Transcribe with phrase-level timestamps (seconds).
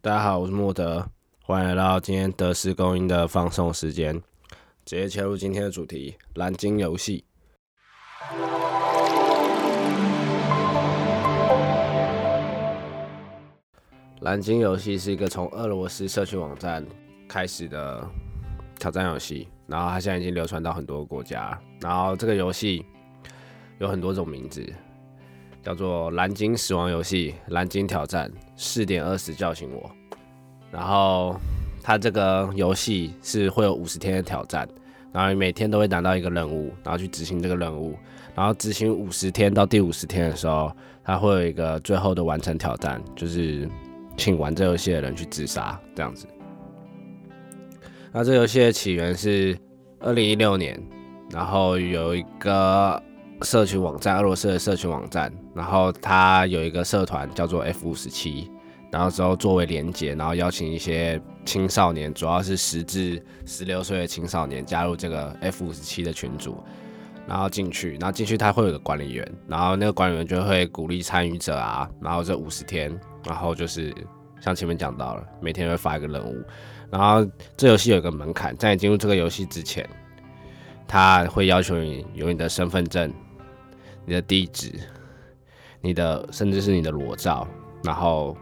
[0.00, 1.04] 大家好，我是莫德，
[1.42, 4.14] 欢迎来到今天德式公音的放送时间。
[4.84, 7.24] 直接切入今天的主题——蓝鲸游戏。
[14.20, 16.86] 蓝鲸游戏是一个从俄罗斯社区网站
[17.28, 18.08] 开始的
[18.78, 21.60] 挑战游戏，然后它现在已经流传到很多国家。
[21.80, 22.86] 然后这个游戏
[23.80, 24.64] 有很多种名字，
[25.62, 29.90] 叫做“蓝鲸死亡游戏”、“蓝鲸挑战”、“四点二十叫醒我”。
[30.70, 31.36] 然后
[31.82, 34.68] 它这个游戏是会有五十天的挑战，
[35.12, 37.96] 然后每天都会拿到一个任务，然后去执行这个任务。
[38.34, 40.70] 然后执行五十天到第五十天的时候，
[41.02, 43.68] 它会有一个最后的完成挑战，就是
[44.16, 46.26] 请玩这游戏的人去自杀这样子。
[48.12, 49.58] 那这游戏的起源是
[50.00, 50.80] 二零一六年，
[51.30, 53.02] 然后有一个
[53.42, 58.50] 社群网站，俄罗斯的社群网站，然后它有一个社团叫做 F 五十七，
[58.90, 66.62] 然后之后作为连接，然后邀请一些青少年，主要是十至十六岁的青少年加入这个 F 五十七的群组，
[67.26, 73.94] 然后进去，然后进去他会有个管理员，然后那个管理员就会鼓励参与者啊，然后这五十天，然后就是
[74.40, 76.42] 像前面讲到了，每天会发一个任务，
[76.90, 77.24] 然后
[77.56, 79.88] 这游戏有一个门槛，在你进入这个游戏之前，
[80.86, 83.12] 他会要求你有你的身份证、
[84.08, 84.72] 你的地址、
[85.82, 87.46] 你的甚至是你的裸照，
[87.84, 88.34] 然后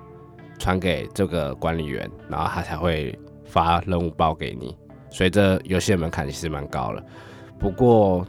[0.61, 4.77] 传给这个管理员，然后他才会发任务包给你。
[5.11, 7.03] 所以这游戏的门槛其实蛮高了，
[7.59, 8.25] 不过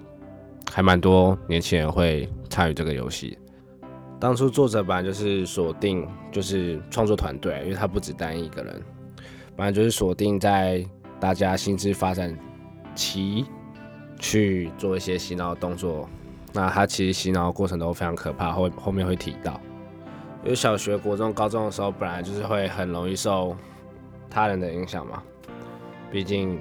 [0.71, 3.37] 还蛮多年轻人会参与这个游戏。
[4.19, 8.81] 当初作者本来就是锁定就是创作团队，因为他不只单一个人，
[9.55, 10.83] 本来就是锁定在
[11.19, 12.35] 大家心智发展
[12.95, 13.45] 期
[14.17, 16.09] 去做一些洗脑动作。
[16.57, 19.61] 那他其实洗脑的过程都非常可怕，后后面会提到。
[20.43, 23.55] 因为小学、国中、高中的时候，本来就是会很容易受
[24.27, 25.21] 他人的影响嘛。
[26.11, 26.59] 毕竟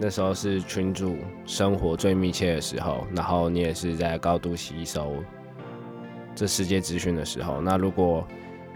[0.00, 5.12] 那时候是群主生活最密切的时候，然后你也是在高度吸收
[6.34, 7.60] 这世界资讯的时候。
[7.60, 8.26] 那如果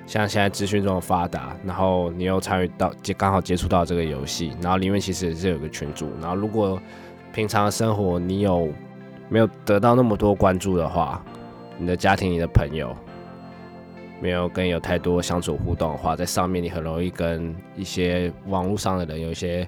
[0.06, 6.81] 像现在资讯这么发达，然后你又参与到接刚好接触到这个游戏，然后里面其实也是有个群主，然后如果
[7.33, 8.69] 平常生活你有
[9.31, 11.25] 没有得到那么多关注的话，
[11.79, 12.95] 你的家庭、你的朋友。
[14.23, 19.67] 没有跟有太多相处互动的话，在上面你很容易跟一些网络上的人有一些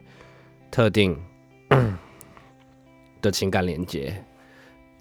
[0.70, 1.16] 特定
[3.22, 4.12] 的情感连接。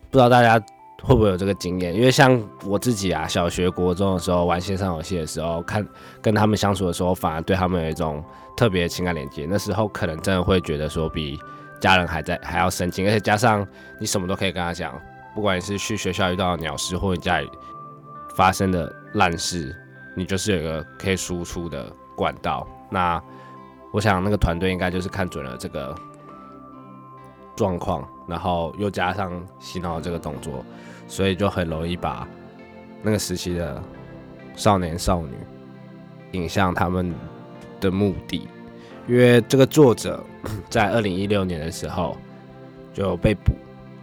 [0.10, 0.58] 不知道大家
[1.04, 1.94] 会不会有这个经验？
[1.94, 5.86] 因为像我自己啊，小学、国中的时候玩线上游戏的时候，看
[6.22, 8.24] 跟他们相处的时候，反而对他们有一种
[8.56, 9.46] 特别的情感连接。
[9.50, 11.38] 那时候可能真的会觉得说，比
[11.82, 13.68] 家人还在还要申请，而且加上
[14.00, 14.98] 你什么都可以跟他讲，
[15.36, 17.50] 不管你是去学校遇到鸟事，或者家里
[18.36, 19.76] 发生的烂事，
[20.16, 22.66] 你就是有一个可以输出的管道。
[22.90, 23.22] 那
[23.92, 25.94] 我想那个团队应该就是看准了这个
[27.56, 30.64] 状况，然后又加上洗脑这个动作，
[31.08, 32.28] 所以就很容易把
[33.02, 33.82] 那个时期的
[34.56, 35.34] 少年少女
[36.34, 37.14] 引向他们
[37.80, 38.48] 的目的。
[39.08, 40.24] 因为这个作者
[40.70, 42.18] 在二零一六年的时候
[42.94, 43.54] 就被捕，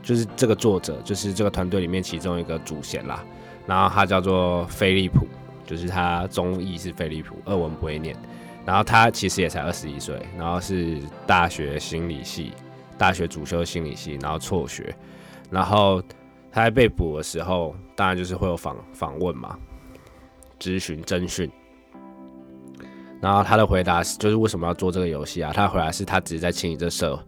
[0.02, 3.24] 就是这个作者就是这个团队里面其中一个主线啦。
[3.66, 5.26] 然后他叫做菲利普，
[5.66, 8.16] 就是他中译是菲利普，二文不会念。
[8.64, 12.52] 然后他其实也才二十一岁，然后是大学心理系，
[12.98, 14.94] 大学主修心理系，然后辍学。
[15.50, 16.02] 然后
[16.50, 19.58] 他在被捕的时候，当然就是会有访访问嘛，
[20.60, 21.50] 咨询侦讯。
[23.20, 25.52] 然后他的回答是，就是为什么要做这个游戏啊？
[25.52, 27.18] 他回答是他只是在清理这社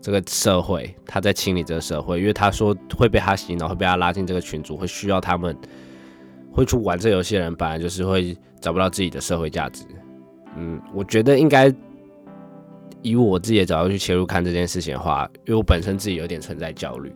[0.00, 5.56] 这个社会，他在清理这个社会，因为他说会被他洗脑，会被他拉进这个群组，会需要他们
[6.52, 9.84] 会去玩这游戏的人，本来就是会找不到自己的社会价值。
[10.56, 11.72] 嗯，我觉得应该
[13.02, 17.14] 以我自己的角度去切入看这件事情的话，因为我本身自己有点存在焦虑。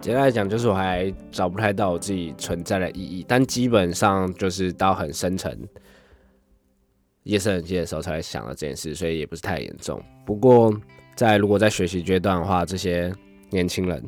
[0.00, 5.52] 简单来讲，就是我还找不太到我自己存在的意义，但基本上就是到很深层。
[7.28, 10.02] 夜深人静的时候才会想到这件事，所以也不是太严重。
[10.24, 10.74] 不过，
[11.14, 13.12] 在如果在学习阶段的话，这些
[13.50, 14.02] 年轻人，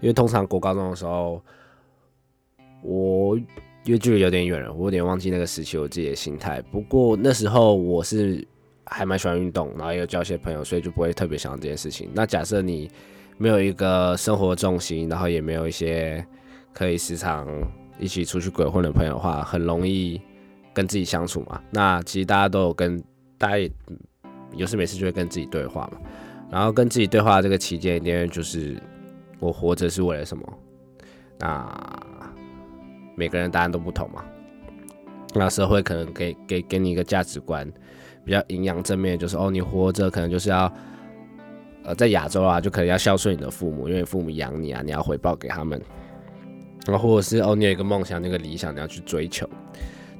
[0.00, 1.40] 因为通常国高中的时候，
[2.82, 3.38] 我
[3.84, 6.60] 因为距离有点远了，我有点忘记那个时期我自己的心态。
[6.72, 8.44] 不过那时候我是
[8.84, 12.10] 还蛮喜欢运动，然后也有交些朋友，所以就不会特别想到这件事情。
[12.12, 12.90] 那假设你
[13.38, 16.26] 没有一个生活重心，然后也没有一些
[16.72, 17.46] 可以时常
[17.96, 20.20] 一起出去鬼混的朋友的话，很容易。
[20.76, 23.02] 跟自己相处嘛，那其实大家都有跟
[23.38, 23.70] 大家也
[24.52, 25.98] 有事没事就会跟自己对话嘛，
[26.50, 28.76] 然后跟自己对话这个期间，一定就是
[29.40, 30.46] 我活着是为了什么？
[31.38, 31.66] 那
[33.16, 34.22] 每个人答案都不同嘛，
[35.34, 37.66] 那社会可能给给给你一个价值观，
[38.22, 40.70] 比较营养正面，就是哦，你活着可能就是要，
[41.84, 45.80] 呃，在亚洲啊，就可能要孝顺你的父母，因为父母养你啊，你要回报给他们。
[46.86, 49.48] 然后或者是哦，你有一个梦想，那个理想你要去追求。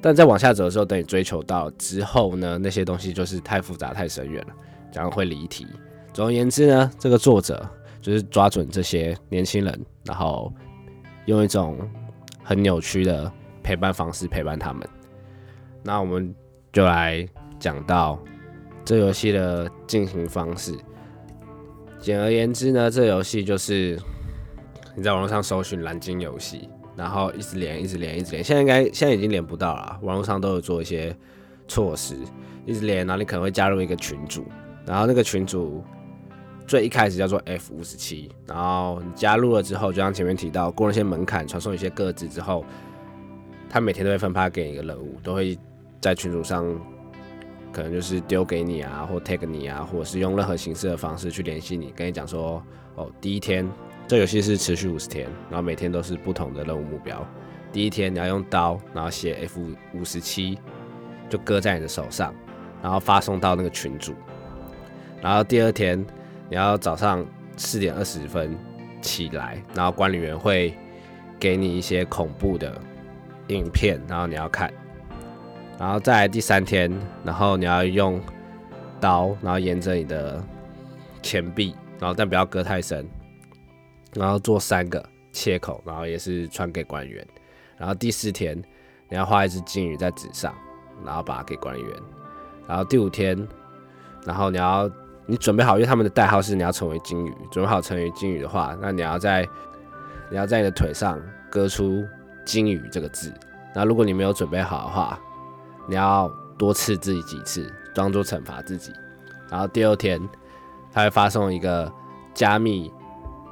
[0.01, 4.53] 但在往下走的时候，等你追求到之后呢，那些东西就是太复杂、太深远了，
[4.93, 5.65] 然后会离题。
[6.13, 7.67] 总而言之呢，这个作者
[8.01, 10.53] 就是抓准这些年轻人，然后
[11.25, 11.77] 用一种
[12.43, 14.87] 很扭曲的陪伴方式陪伴他们。
[15.83, 16.33] 那我们
[16.71, 17.27] 就来
[17.59, 18.19] 讲到
[18.85, 20.73] 这游戏的进行方式。
[21.99, 23.99] 简而言之呢，这游戏就是
[24.95, 26.69] 你在网络上搜寻蓝鲸游戏。
[26.97, 28.43] 然后一直连，一直连，一直连。
[28.43, 31.15] 现在应该现在已经连不到了，网络上都有做一些
[31.67, 32.17] 措施，
[32.65, 33.05] 一直连。
[33.05, 34.43] 然后你可能会加入一个群组，
[34.83, 35.83] 然后那个群组
[36.65, 38.31] 最一开始叫做 F 五十七。
[38.47, 42.65] 然后你加入了之后，就像前面提到，过了一些门槛，传送一些个资之后，
[43.69, 45.55] 他每天都会分发给你一个任务，都会
[46.01, 46.65] 在群组上
[47.71, 52.63] 可能就是丢给你啊，或 tag 你啊，或者是用任何形式的方式去联系你，跟你讲说，
[52.95, 53.69] 哦，第一天。
[54.07, 57.27] 这游戏是持续五十天，然后每天都是不同的任务目标。
[57.73, 59.59] 第一天你要用刀，然后写 F
[59.93, 60.57] 五十七，
[61.29, 62.33] 就搁在你的手上，
[62.81, 64.15] 然后发送到那个群组。
[65.21, 65.99] 然后第二天
[66.49, 67.25] 你要早上
[67.57, 68.57] 四点二十分
[69.01, 70.73] 起来，然后管理员会
[71.37, 72.79] 给你一些恐怖的
[73.47, 74.71] 影片，然后你要看。
[75.77, 76.89] 然后再来第三天，
[77.25, 78.21] 然后你要用
[79.01, 80.41] 刀，然后沿着你的
[81.21, 83.05] 前臂，然后但不要割太深。
[84.17, 87.25] 然后做三个切口，然后也是传给官员。
[87.77, 88.57] 然后第四天，
[89.07, 90.53] 你要画一只金鱼在纸上，
[91.05, 91.89] 然后把它给官员。
[92.67, 93.47] 然后第五天，
[94.25, 94.89] 然后你要
[95.27, 97.33] 你准备好，因为他们的代号是你要成为金鱼。
[97.51, 99.47] 准备好成为金鱼的话，那你要在
[100.31, 101.21] 你要在你的腿上
[101.51, 102.03] 割出
[102.43, 103.31] 金鱼这个字。
[103.75, 105.19] 那如果你没有准备好的话，
[105.87, 106.27] 你要
[106.57, 108.91] 多刺自己几次，装作惩罚自己。
[109.49, 110.19] 然后第二天，
[110.91, 111.91] 他会发送一个
[112.33, 112.91] 加密。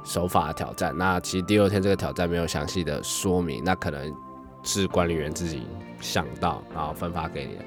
[0.06, 4.14] 手法的挑战，那其实第二天这个挑战没有详细的说明，那可能
[4.62, 5.66] 是管理员自己
[6.00, 7.64] 想到，然后分发给你的。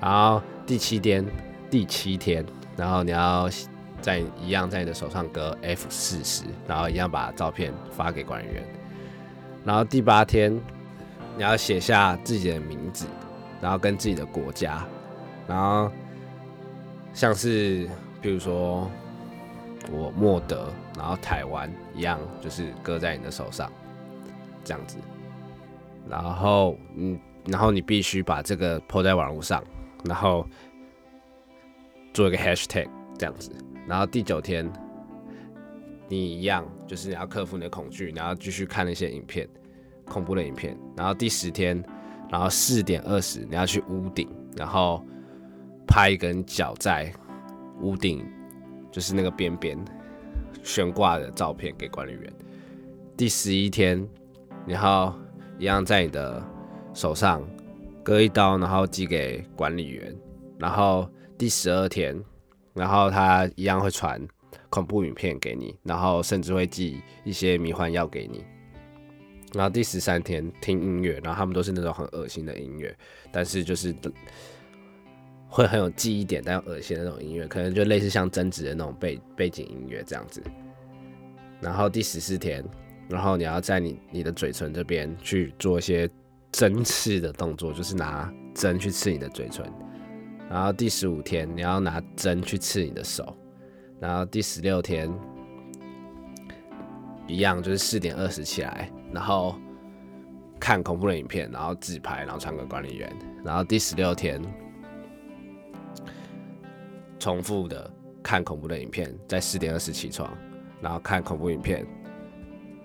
[0.00, 1.24] 然后第七天，
[1.70, 2.44] 第七天，
[2.76, 3.48] 然后你要
[4.00, 8.64] 在一样在你的手上割 F 四十，然后一样把照片发给管理员。
[9.64, 10.52] 然后第八天，
[11.36, 13.06] 你要写下自己的名字，
[13.60, 14.84] 然后跟自己的国家，
[15.46, 15.92] 然后
[17.12, 17.86] 像是
[18.20, 18.90] 比如说。
[19.90, 23.70] 我莫德，然后台湾一样，就是搁在你的手上，
[24.64, 24.98] 这样子。
[26.08, 29.62] 然后，嗯，然后你必须把这个泼在网络上，
[30.04, 30.46] 然后
[32.12, 33.50] 做一个 hashtag 这样子。
[33.86, 34.70] 然后第九天，
[36.08, 39.48] 你一样，就是你要克服你的恐惧，你要继续看那些影片，
[40.04, 40.76] 恐怖的影片。
[40.96, 41.82] 然后第十天，
[42.30, 45.04] 然后四点二十，你要去屋顶，然后
[45.86, 47.12] 拍一根脚在
[47.80, 48.24] 屋顶。
[48.90, 49.82] 就是那个边边
[50.62, 52.32] 悬挂的照片给管理员。
[53.16, 54.06] 第十一天，
[54.66, 55.14] 然后
[55.58, 56.42] 一样在你的
[56.94, 57.42] 手上
[58.02, 60.14] 割一刀，然后寄给管理员。
[60.58, 62.20] 然后第十二天，
[62.74, 64.20] 然后他一样会传
[64.70, 68.44] 恐怖影片给你，然后甚至会寄一些迷幻药给你。
[69.52, 72.96] 然后第十三天听音乐，然后他们都是那种很恶心的音乐，
[73.30, 73.94] 但是就是。
[75.52, 80.42] 会很有记忆点，但又恶心的那种音乐，可能就类似像贞子的那种背背景音乐这样子。
[81.60, 82.64] 然后第十四天，
[83.06, 86.08] 然后你要在你你的嘴唇这边去做一些
[86.52, 89.70] 针刺的动作，就是拿针去刺你的嘴唇。
[90.48, 93.36] 然后第十五天，你要拿针去刺你的手。
[94.00, 95.12] 然后第十六天，
[97.26, 99.54] 一样就是四点二十起来，然后
[100.58, 103.14] 看恐怖的影片，然后自拍，然后传给管理员。
[103.44, 104.42] 然后第十六天。
[107.22, 107.88] 重复的
[108.20, 110.28] 看恐怖的影片，在四点二十起床，
[110.80, 111.86] 然后看恐怖影片，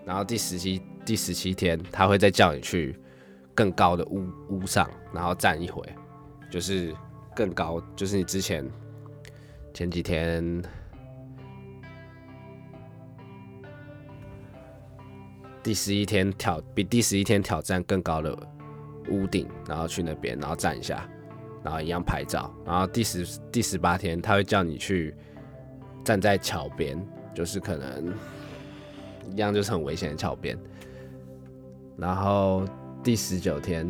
[0.05, 2.95] 然后第十七第十七天，他会再叫你去
[3.55, 5.81] 更高的屋屋上，然后站一回，
[6.51, 6.95] 就是
[7.35, 8.63] 更高，就是你之前
[9.73, 10.61] 前几天
[15.63, 18.37] 第十一天挑比第十一天挑战更高的
[19.09, 21.09] 屋顶，然后去那边，然后站一下。
[21.67, 25.13] 然后一样拍照，然后第十第十八天他会叫你去
[26.01, 26.97] 站在桥边，
[27.35, 28.13] 就是可能
[29.29, 30.57] 一样就是很危险的桥边。
[31.97, 32.63] 然后
[33.03, 33.85] 第十九天。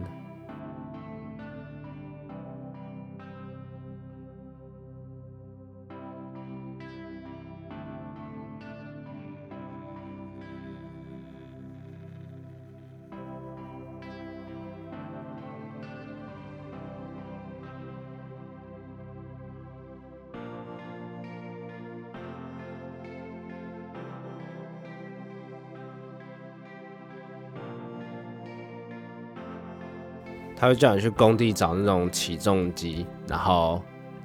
[30.60, 33.80] 他会叫你去工地找那种起重机，然后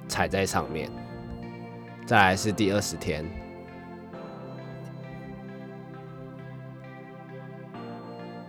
[0.09, 0.91] 踩在上面。
[2.07, 3.25] 再来是第二十天，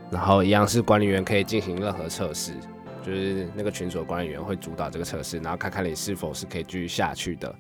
[0.09, 2.53] 然后一样是管理员可以进行任何测试，
[3.03, 7.53] 就是那个群组的管理员会主导这个测试，然后看看你是否是可以继续下去的，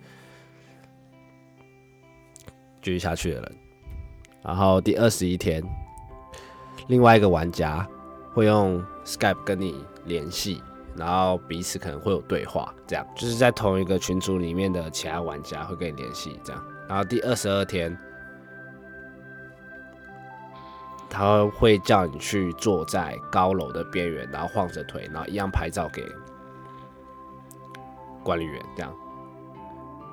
[2.81, 3.55] 继续下去的人。
[4.41, 5.63] 然后第二十一天，
[6.87, 7.87] 另外一个玩家
[8.33, 10.61] 会用 Skype 跟你联系。
[10.95, 16.63] 然后彼此可能会有对话，这样就是在同一个群组里面的其他玩家会跟你联系，这样。
[16.87, 17.97] 然后第二十二天，
[21.09, 26.05] 他会叫你去坐在高楼的边缘，然后晃着腿，然后一样拍照给
[28.23, 28.93] 管理员，这样。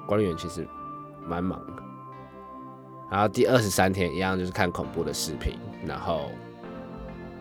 [0.06, 0.66] 管理员其实
[1.26, 1.82] 蛮忙的。
[3.10, 6.30] 然后第二十三天一样就是看恐怖的视频，然后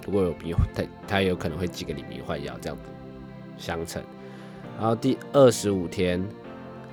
[0.10, 2.84] 如果有迷他他有可能会寄给你迷幻药，这样子。
[3.60, 4.02] 相乘，
[4.80, 6.20] 然后第二十五天，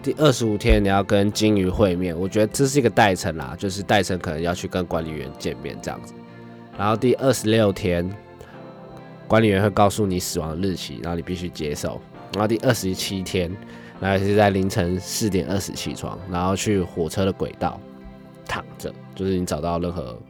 [0.03, 6.13] 第二十五天你要跟金鱼会面，我觉得这是一个代称啦，就是代称可能要去跟管理员见面这样子。
[6.77, 8.07] 然后第二十六天，
[9.27, 11.99] 管理员会告诉你死亡日期，然后你必须接受。
[12.35, 13.51] 然后第二十七天，
[13.99, 17.81] 然后是在凌晨四点二十起床，然后去火车的轨道
[18.45, 20.21] 躺着，就是你找到任何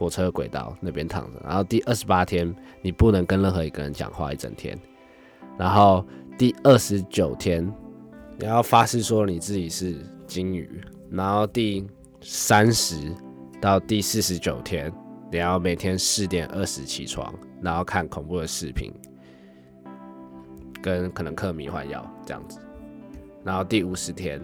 [0.00, 1.38] 火车轨道那边躺着。
[1.44, 4.78] 然后第二十八天，你不能跟任何一个人讲话一整天。
[5.58, 6.02] 然后
[6.38, 7.70] 第二十九天，
[8.38, 9.94] 你要发誓说你自己是
[10.26, 10.80] 金鱼。
[11.10, 11.86] 然后第
[12.22, 13.14] 三十
[13.60, 14.90] 到第四十九天，
[15.30, 18.90] 你要每天四点二十起床，然后看恐怖的视频，
[20.80, 22.58] 跟可能嗑迷幻药这样子。
[23.44, 24.40] 然后第五十天，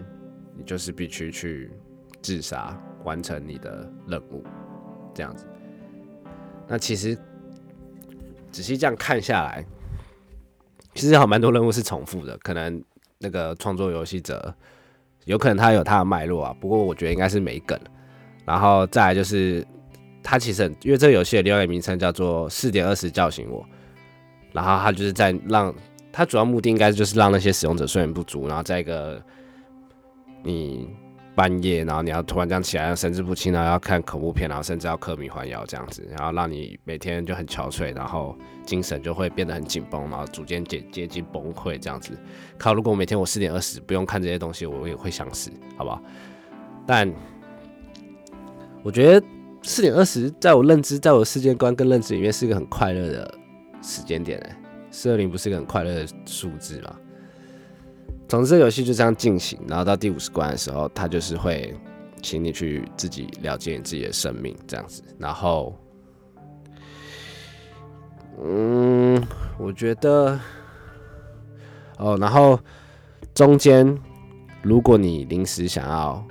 [0.55, 1.71] 你就是必须去
[2.21, 4.43] 自杀，完成你的任务，
[5.17, 5.45] 这样子。
[6.67, 7.17] 那其实
[8.51, 9.65] 仔细这样看下来。
[10.93, 12.83] 其实有蛮多任务是重复的，可能
[13.19, 14.53] 那个创作游戏者
[15.25, 17.79] 有可能他有他的脉络啊，不过我觉得应该是没梗。
[18.45, 19.63] 然后再来就是，
[20.23, 23.63] 他其实因为这个游戏的另外一个名称叫做四点二十叫醒我，
[24.51, 25.73] 然后他就是在让
[26.11, 29.21] 他主要目的应该就是让那些使用者睡眠不足，然后在一个
[30.43, 30.89] 你。
[31.37, 42.17] 半夜，然后你要突然这样起来，神志不清，然后要看恐怖片，然后甚至要嗑迷幻药这样子，然后让你每天就很憔悴，然后精神就会变得很紧绷，然后逐渐接接近崩溃这样子。
[42.57, 46.01] 靠，如果每天我四点二十不用看这些东西，我也会想死，好不好？
[46.87, 47.07] 但
[48.81, 49.23] 我觉得
[49.61, 53.37] 四点二十在我认知，在我世界观跟认知里面是一个很快乐的
[53.83, 54.55] 时间点诶。
[54.89, 56.95] 四二零不是一个很快乐的数字吗？
[58.27, 61.73] 总之，游戏就这样进行，然后到第五十关的时候，他就是会
[62.21, 65.01] 请你去自己了解你自己的生命这样子。
[65.17, 65.73] 然后，
[68.43, 69.25] 嗯，
[69.57, 70.39] 我觉得，
[71.97, 72.59] 哦，然后
[73.33, 73.97] 中间，
[74.61, 76.25] 如果你临时想要。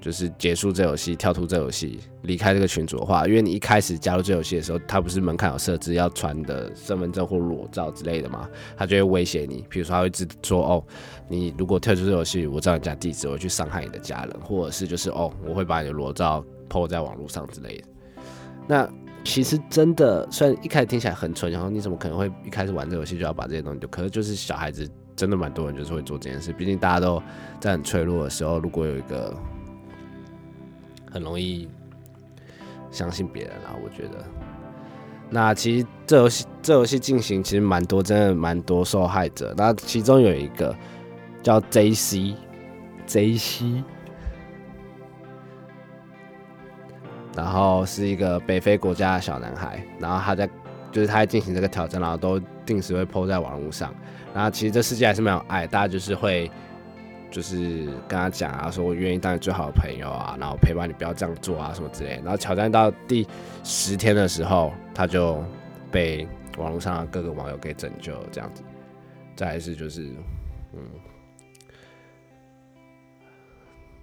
[0.00, 10.10] 就是结束这游戏，跳出这游戏，离开这个群组的话，因为你一开始加入这游戏的时候，它不是门槛有设置要传的身份证或裸照之类的嘛，他就会威胁你，比如说他会
[10.42, 10.84] 说哦，
[11.28, 17.84] 你如果跳出这游戏，我知道你家地址，我会去伤害你的家人，或者是就是哦，我会把你的裸照抛在网络上之类的。
[18.66, 18.88] 那
[19.22, 23.88] 其实真的，虽然一开始听起来很蠢，然后你怎么可能会一开始玩这游戏就要把这些东西丢？
[23.90, 27.22] 可是就是小孩子真的蛮多人就是会做这件事，毕竟大家都
[27.60, 29.34] 在很脆弱的时候，如果有一个。
[31.10, 31.68] 很容易
[32.90, 34.24] 相信别人啊，我觉得。
[35.28, 39.54] 那其实这游戏这游戏进行其实蛮多，真的蛮多受害者。
[39.56, 40.74] 那其中有一个
[41.42, 42.34] 叫 J.C.J.C，
[47.36, 50.48] 然后是一个北非国家的小男孩，然后他在
[50.90, 53.94] 就是他在进行这个挑战，然后都定时会 PO 在网络上。
[54.34, 56.50] 然后其实这世界还是蛮有爱，大家就是会。
[57.30, 62.20] 就是跟他讲啊，说我愿意当你最好的朋友啊，然后陪伴你，不要这样做啊，什么之类。
[62.24, 63.26] 然后挑战到第
[63.62, 65.42] 十天的时候，他就
[65.90, 66.26] 被
[66.58, 68.62] 网络上各个网友给拯救，这样子。
[69.36, 70.02] 再一是就是，
[70.74, 70.82] 嗯，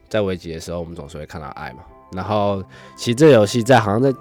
[0.08, 1.80] 在危急的时候，我们总是会看到爱嘛。
[2.14, 2.64] 然后，
[2.96, 4.12] 其实这游戏在好像在，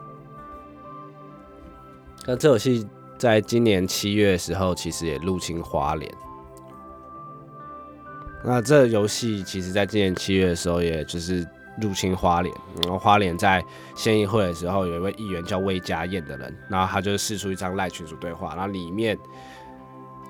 [2.26, 2.86] 那这游戏
[3.16, 6.12] 在今年七月的时候，其实也入侵花莲。
[8.44, 11.46] 那这游戏其实，在今年七月的时候，也就是
[11.80, 12.54] 入侵花莲。
[12.82, 13.64] 然后花莲在
[13.96, 19.18] 县议会的时候，有一位议员叫魏家燕的人，然后他就试出一张赖群主对话，然后里面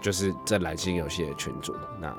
[0.01, 1.75] 就是这蓝星游戏的群主。
[2.01, 2.17] 那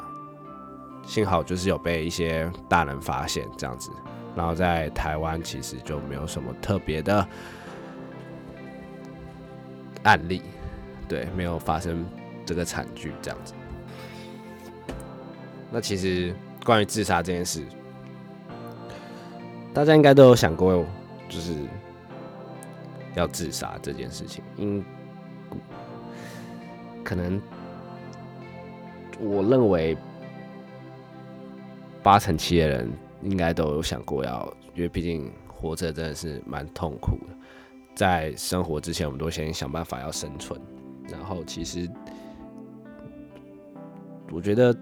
[1.05, 3.89] 幸好就是有被一些大人发现这样子，
[4.35, 7.27] 然后在台湾其实就没有什么特别的
[10.03, 10.43] 案例，
[11.07, 12.05] 对，没有发生
[12.45, 13.53] 这个惨剧这样子。
[15.69, 16.33] 那其实
[16.63, 17.61] 关于自杀这件事，
[19.73, 20.85] 大家应该都有想过，
[21.27, 21.53] 就是
[23.15, 24.41] 要自杀这件事情。
[24.55, 24.83] 因
[27.03, 27.41] 可能
[29.19, 29.97] 我认为
[32.01, 32.89] 八成七的人
[33.21, 37.33] 应该都有想过要，因为毕竟活着真的是蛮痛苦的。
[37.93, 40.59] 在生活之前，我们都先想办法要生存。
[41.09, 41.89] 然后，其实
[44.31, 44.73] 我觉得。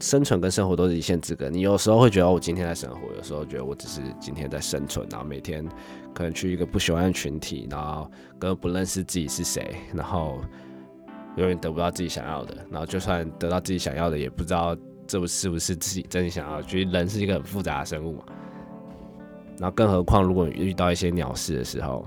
[0.00, 1.48] 生存跟生活都是一线之隔。
[1.48, 5.06] 你有时候会觉得我今天在生活，有时候觉得我只是今天在生存。
[5.10, 5.66] 然后每天
[6.12, 10.38] 可能去一个不喜欢的群体，然后根本不认识自己是谁，然后
[11.36, 12.56] 永远得不到自己想要的。
[12.70, 14.76] 然后就算得到自己想要的，也不知道
[15.06, 16.60] 这不是不是自己真想要。
[16.60, 18.24] 觉得人是一个很复杂的生物嘛。
[19.58, 22.06] 然后更何况，如果你遇到一些鸟事的时候，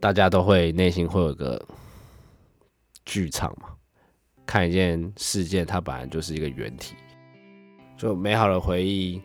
[0.00, 1.64] 大家都会内心会有个
[3.04, 3.68] 剧场嘛。
[4.46, 6.94] 看一件事件，它本来就是一个原体，
[7.96, 9.20] 就美好的回忆，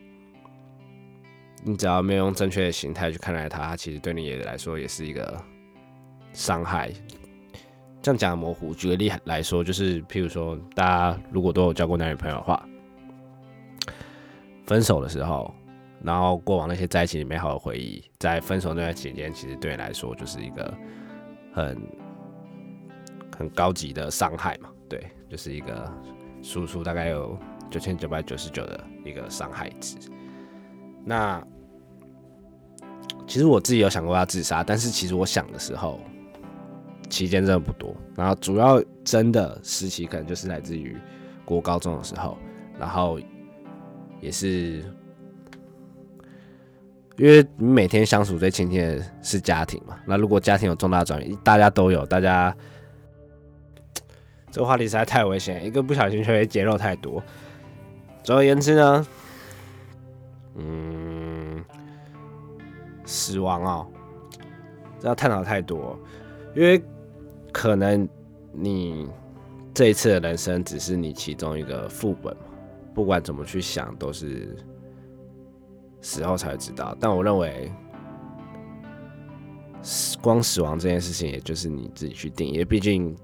[1.64, 5.40] 你只要没有用正确的形态去看待它，其实对你也来说也是一个
[6.34, 6.92] 伤害。
[8.02, 12.68] 这样讲模糊，举个例来说，就是譬如说，大家如果都有交过男女朋友的话，
[14.66, 15.54] 分手的时候，
[16.04, 20.74] 然后过往那些在一起美好的回忆，在分手那段期间，其实对你来说就是一个
[21.54, 21.78] 很
[23.38, 24.70] 很高级的伤害嘛。
[24.92, 25.90] 对，就是一个
[26.42, 29.96] 输出大概有九千九百九十九的一个伤害值。
[31.06, 31.42] 那
[33.26, 35.98] 其实我自己有想过要自杀，但是其实我想的时候，
[37.10, 37.96] 期间真的不多。
[38.18, 40.98] 然后主要真的时期可能就是来自于
[41.46, 42.38] 国高中的时候，
[42.78, 43.18] 然后
[44.20, 44.84] 也是
[47.16, 49.98] 因为你每天相处最亲近的是家庭嘛。
[50.06, 52.54] 那如果家庭有重大转移，大家都有，大家。
[54.52, 57.24] 这个话题实在太危险，一个不小心就会揭露太多。
[58.22, 59.08] 总而言之呢，
[60.56, 61.64] 嗯，
[63.06, 63.88] 死亡哦，
[65.00, 65.98] 这要探讨太多，
[66.54, 66.84] 因为
[67.54, 68.06] 可能
[68.52, 69.08] 你
[69.74, 72.44] 这一次的人生只是你其中一个副本嘛，
[72.94, 74.54] 不管怎么去想，都是
[76.02, 76.94] 死后才会知道。
[77.00, 77.72] 但我认为，
[80.22, 83.16] 光死亡这件事情，也就是你自己去定，因为毕竟。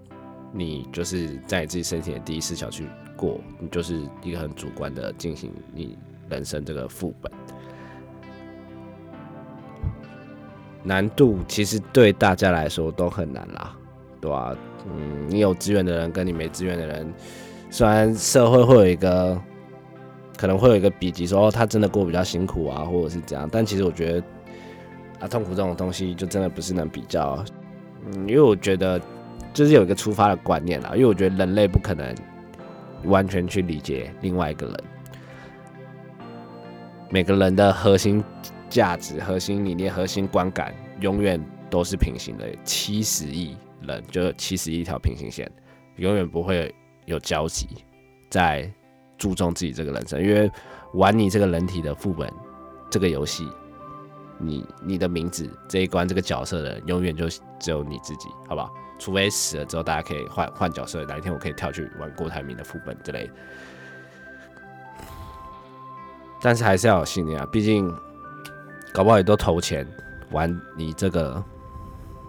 [0.52, 5.98] 你就是在你自己身体的第一视角去过，你就是一个很主观的进行你
[6.30, 7.32] 人生这个副本。
[10.84, 13.76] 难度其实对大家来说都很难啦，
[14.22, 14.56] 对吧？
[14.86, 17.14] 嗯，你有资源的人跟你没资源的人，
[17.70, 19.40] 虽然社会会有一个
[20.38, 24.24] 可能会有一个比级，说哦他真的过比较辛苦啊，或者是这样，但其实我觉得
[25.20, 27.44] 啊，痛苦这种东西就真的不是能比较，
[28.26, 29.02] 因为我觉得。
[29.58, 32.16] 就是有一个出发的观念啦，因为我觉得人类不可能
[33.06, 34.84] 完全去理解另外一个人，
[37.10, 38.24] 每个人的核心
[38.70, 42.46] 价值、核心理念、核心观感永远都是平行的。
[42.64, 45.52] 七十亿人就七十亿条平行线，
[45.96, 46.72] 永远不会
[47.06, 47.68] 有交集。
[48.30, 48.72] 在
[49.18, 50.52] 注重自己这个人生，因为
[50.94, 52.32] 玩你这个人体的副本
[52.92, 53.48] 这个游戏，
[54.38, 57.28] 你你的名字这一关这个角色的，永远就
[57.60, 58.72] 只有你自己，好不好？
[59.00, 63.30] 除非死了之后，大家可以换换角色，哪一天我可以跳去玩郭台铭的副本之类。
[66.42, 67.92] 但是还是要有信念啊，毕竟
[68.94, 69.88] 搞不好也都投钱
[70.32, 71.44] 玩你这个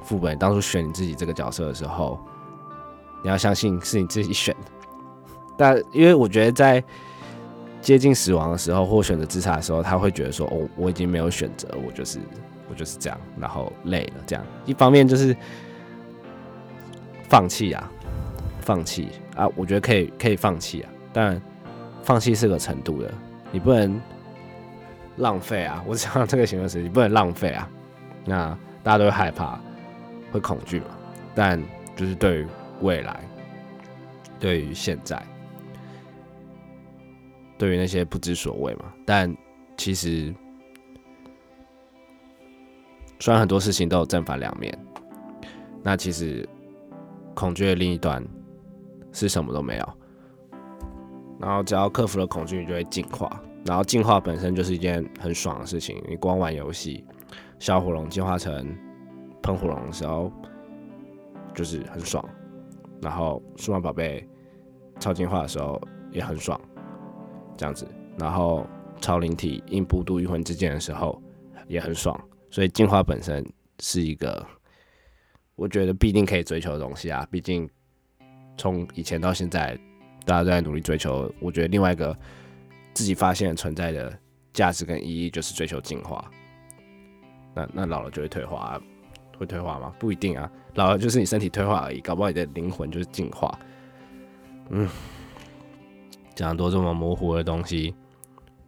[0.03, 0.39] 副本。
[0.39, 2.19] 当初选你自己这个角色的时候，
[3.23, 4.71] 你要相信是你自己选的。
[5.57, 6.83] 但因为我觉得在
[7.81, 12.19] 接近死亡的时候，或选择自杀的时候，他会觉得说：“哦，我已经没有选择，我就是
[12.69, 15.37] 我就是这样，然后累了。”这样一方面就是。
[17.29, 17.93] 放弃啊，
[18.63, 19.47] 放弃啊！
[19.55, 20.91] 我觉得可以，可以放弃啊。
[21.13, 21.41] 但
[22.03, 23.13] 放弃是个程度的，
[23.53, 24.01] 你不能
[25.17, 25.85] 浪费啊！
[25.87, 27.69] 我讲这个形容词，你不能浪费啊。
[28.25, 29.61] 那大家都会害怕，
[30.33, 30.87] 会恐惧嘛？
[31.35, 31.63] 但
[31.95, 32.47] 就是对于
[32.81, 33.21] 未来，
[34.41, 35.23] 对于现在，
[37.59, 38.87] 对于那些不知所谓嘛。
[39.05, 39.35] 但
[39.77, 40.35] 其实，
[43.21, 44.77] 虽然很多事情都有正反两面，
[45.83, 46.49] 那其实。
[47.39, 48.21] 恐惧的另一端
[49.13, 49.89] 是什么都没有，
[51.39, 53.31] 然后只要克服了恐惧，你就会进化。
[53.65, 56.03] 然后进化本身就是一件很爽的事情。
[56.09, 57.05] 你光玩游戏，
[57.61, 58.77] 小火龙进化成
[59.41, 60.33] 喷火龙的时候，
[61.55, 62.29] 就是很爽。
[63.01, 64.29] 然后数码宝贝
[64.99, 66.61] 超进化的时候也很爽，
[67.57, 67.87] 这样子。
[68.19, 68.67] 然后
[69.01, 71.23] 超灵体因不度御魂之剑的时候
[71.69, 72.21] 也很爽。
[72.51, 73.47] 所以进化本身
[73.79, 74.45] 是一个。
[75.59, 77.69] 我觉得必定可以追求的东西啊，毕竟
[78.57, 79.77] 从以前到现在，
[80.25, 81.29] 大家都在努力追求。
[81.41, 82.17] 我觉得另外一个
[82.95, 84.17] 自己发现存在的
[84.53, 86.31] 价值跟意义，就是追求进化。
[87.55, 88.81] 那那老了就会退化，
[89.37, 89.93] 会退化吗？
[89.99, 93.59] 不一定啊，老了就是你身体退化而已，搞不好你的灵魂就是进化。
[94.71, 94.89] 嗯，
[96.37, 97.97] 讲多这么模糊的东西，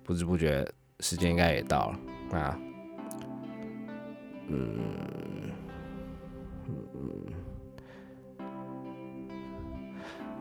[0.03, 0.67] 不知不觉
[0.99, 1.93] 时间应该也到
[2.31, 2.59] 了啊。
[4.49, 5.50] 嗯，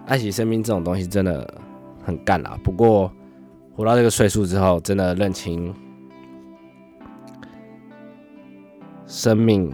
[0.10, 1.62] 爱惜生命这种东西真的
[2.04, 2.60] 很干啦。
[2.64, 3.12] 不过
[3.76, 5.72] 活到这个岁数之后，真的认清
[9.06, 9.72] 生命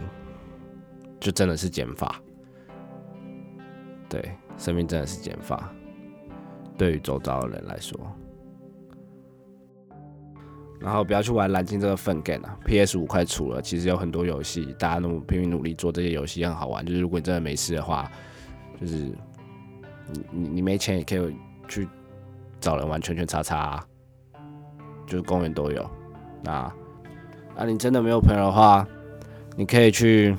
[1.18, 2.20] 就真的是减法。
[4.10, 5.72] 对，生命真的是减法。
[6.76, 7.98] 对于周遭的人来说。
[10.78, 16.84] 然后不要去玩蓝鲸这个粪 game 啊！PS 五快出了，其实有很多游戏，大家那么拼命努力做这些游戏很好玩。
[16.84, 18.10] 就是如果你真的没事的话，
[18.78, 19.10] 就是
[20.12, 21.36] 你你你没钱也可以
[21.68, 21.88] 去
[22.60, 23.86] 找人玩圈圈叉叉，啊
[25.06, 25.88] 就是公园都有。
[26.42, 26.52] 那
[27.54, 28.86] 啊，你真的没有朋友的话，
[29.56, 30.36] 你可以去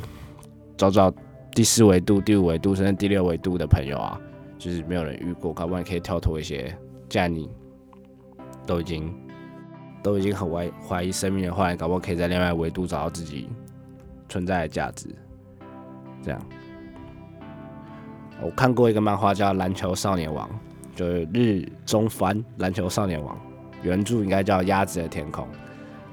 [0.75, 1.11] 找找
[1.51, 4.19] 第四维度、第五维度甚至第六维度的朋友啊，
[4.57, 6.75] 就是没有人遇过，搞不好可以跳脱一些。
[7.09, 7.49] 既然你
[8.65, 9.13] 都已经。
[10.03, 13.49] 都已经很怀怀疑生命的话，你搞不好可以在另外维度找到自己
[14.29, 15.13] 存在的价值。
[16.21, 16.41] 这样，
[18.41, 20.47] 我看过一个漫画叫《篮球少年王》，
[20.95, 23.35] 就是日中番《篮球少年王》，
[23.81, 25.43] 原著应该叫《鸭子的天空》。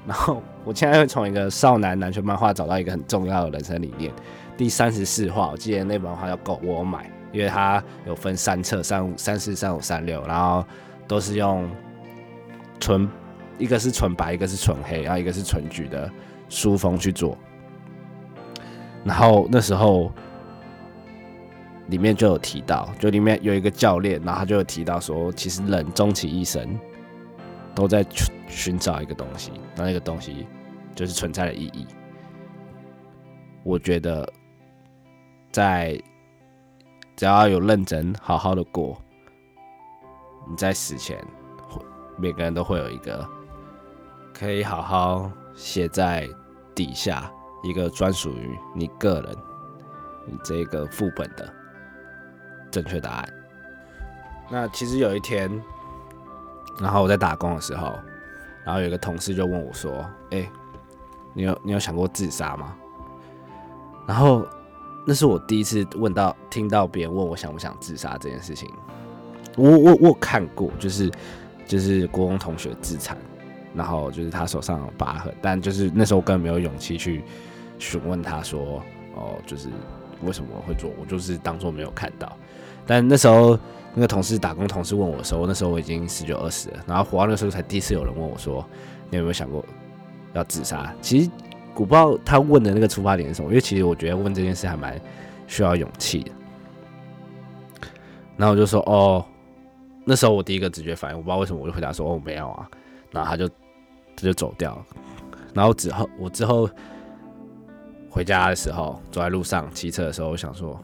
[0.07, 4.11] 然后我现在会从一个少男篮球漫画找到一个很重要的人生理念。
[4.57, 10.63] 第三十四话，我记得那本画要够我买，因为它有分三册，三五、三四、三五、三六，然后
[11.07, 11.69] 都是用
[12.79, 13.09] 纯。
[13.57, 16.11] 一个是纯白，一个是纯黑，然后一个是纯橘的
[16.49, 17.37] 书封去做。
[19.05, 20.11] 然后那时候
[21.87, 26.77] 里面就有提到，就里面有一个教练，然后他就有提到说，其实人终其一生
[27.73, 28.05] 都在
[28.47, 30.47] 寻找一个东西，那那个东西
[30.95, 31.85] 就是存在的意义。
[33.63, 34.27] 我觉得
[35.51, 35.99] 在
[37.15, 38.97] 只要有认真好好的过，
[40.49, 41.17] 你在死前，
[42.17, 43.27] 每个人都会有一个。
[44.37, 46.27] 可以好好写在
[46.75, 47.31] 底下
[47.63, 49.35] 一个专属于你个人、
[50.27, 51.53] 你这个副本的
[52.75, 53.29] 正确答案。
[54.49, 55.49] 那其实有一天，
[56.81, 57.93] 然后我在打工的时候，
[58.65, 60.45] 然后有一个同事就问我说：“哎，
[61.33, 62.75] 你有你有想过自杀吗？”
[64.05, 64.45] 然后
[65.07, 68.69] 那是我第一次问到听到别人问我想不想自杀这件事情。
[69.55, 71.09] 我我我看过，就是
[71.65, 73.17] 就是国中同学自残。
[73.73, 77.25] 然后就是他手上有疤痕，但就是那时候根本没有勇气去
[77.77, 78.81] 询问他说，
[79.15, 79.67] 哦，就是
[80.23, 82.31] 为什么会做，我就是当做没有看到。
[82.85, 83.57] 但那时候
[83.93, 88.65] 那个同事打工同事问我的时候，那时候我已经十九二十了，然后活到那时候才第一次有人问我说，
[89.09, 89.65] 你有没有想过
[90.33, 90.93] 要自杀？
[91.01, 91.29] 其实
[91.73, 94.99] 我不知道他问的那个出发点是什么，因为其实我觉得问这件事还蛮
[95.47, 96.31] 需要勇气的。
[98.37, 99.25] 然后我就说，哦，
[100.03, 102.69] 那时候我第一个直觉反应，我不知道为什么，我就回答说，哦，没有啊。
[103.11, 103.49] 然后他就。
[104.17, 104.85] 他就走掉了，
[105.53, 106.69] 然后之后我之后
[108.15, 110.81] 回家的时候，走在路上骑车的时候，我想说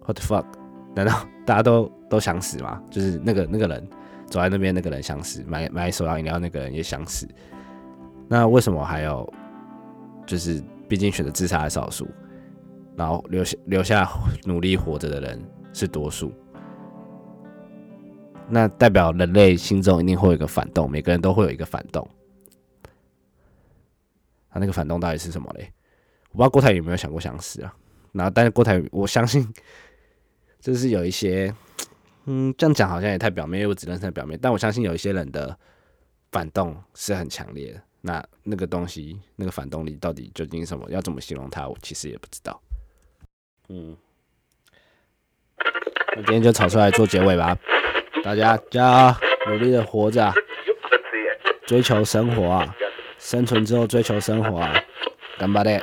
[0.00, 0.44] ，What the fuck？
[0.92, 2.82] 难道 大家都都想死吗？
[2.90, 3.88] 就是那个那个人
[4.26, 7.28] 走在那边，那个人想死，买买手摇饮料那个人也想死，
[8.26, 9.32] 那为什么还有？
[10.26, 12.08] 就是毕竟选择自杀的少数，
[12.96, 14.10] 然后留下留下
[14.44, 15.40] 努力活着的人
[15.72, 16.32] 是多数。
[18.48, 22.04] 那代表人类心中一定会有一个反动，每个人都会有一个反动。
[24.50, 25.72] 他那个反动到底是什么嘞？
[26.36, 27.74] 我不知道郭台有没有想过想死啊？
[28.12, 29.50] 然后，但是郭台，我相信
[30.60, 31.50] 就是有一些，
[32.26, 34.38] 嗯，这样讲好像也太表面，因为我只能在表面。
[34.42, 35.58] 但我相信有一些人的
[36.30, 37.82] 反动是很强烈的。
[38.02, 40.86] 那那个东西，那个反动力到底究竟什么？
[40.90, 41.66] 要怎么形容它？
[41.66, 42.60] 我其实也不知道。
[43.70, 43.96] 嗯，
[46.16, 47.56] 那今天就炒出来做结尾吧。
[48.22, 49.16] 大家加
[49.48, 50.30] 努力的活着，
[51.66, 52.76] 追求生活啊！
[53.18, 54.74] 生存之后追求生活啊！
[55.38, 55.80] 干巴的。